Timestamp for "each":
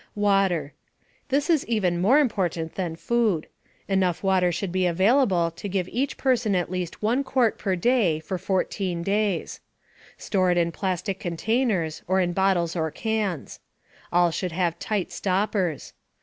5.89-6.17